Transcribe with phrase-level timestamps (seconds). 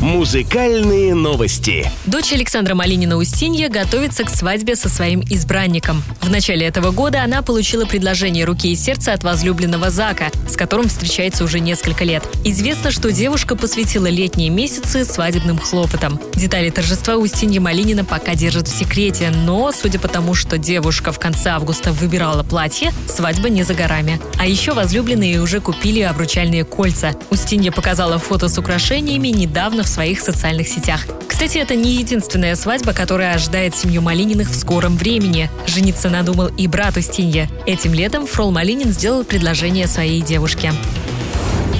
[0.00, 1.90] Музыкальные новости.
[2.06, 6.04] Дочь Александра Малинина Устинья готовится к свадьбе со своим избранником.
[6.22, 10.88] В начале этого года она получила предложение руки и сердца от возлюбленного Зака, с которым
[10.88, 12.22] встречается уже несколько лет.
[12.44, 16.20] Известно, что девушка посвятила летние месяцы свадебным хлопотам.
[16.34, 21.18] Детали торжества Устинья Малинина пока держат в секрете, но, судя по тому, что девушка в
[21.18, 24.20] конце августа выбирала платье, свадьба не за горами.
[24.38, 27.16] А еще возлюбленные уже купили обручальные кольца.
[27.30, 31.06] Устинья показала фото с украшениями недавно в своих социальных сетях.
[31.28, 35.50] Кстати, это не единственная свадьба, которая ожидает семью Малининых в скором времени.
[35.66, 37.48] Жениться надумал и брат Устинья.
[37.66, 40.72] Этим летом Фрол Малинин сделал предложение своей девушке.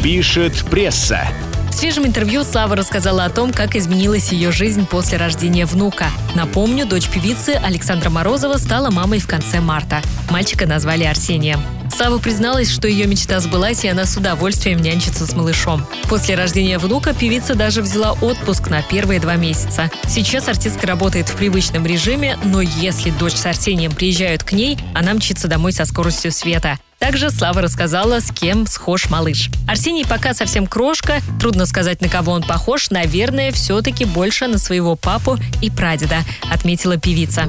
[0.02, 1.26] Пишет пресса.
[1.70, 6.06] В свежем интервью Слава рассказала о том, как изменилась ее жизнь после рождения внука.
[6.34, 10.02] Напомню, дочь певицы Александра Морозова стала мамой в конце марта.
[10.30, 11.60] Мальчика назвали Арсением.
[11.98, 15.84] Сава призналась, что ее мечта сбылась, и она с удовольствием нянчится с малышом.
[16.04, 19.90] После рождения внука певица даже взяла отпуск на первые два месяца.
[20.06, 25.12] Сейчас артистка работает в привычном режиме, но если дочь с Арсением приезжают к ней, она
[25.12, 26.78] мчится домой со скоростью света.
[27.00, 29.50] Также Слава рассказала, с кем схож малыш.
[29.66, 34.94] Арсений пока совсем крошка, трудно сказать, на кого он похож, наверное, все-таки больше на своего
[34.94, 37.48] папу и прадеда, отметила певица.